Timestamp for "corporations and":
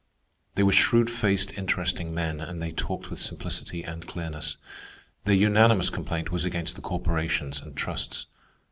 6.81-7.75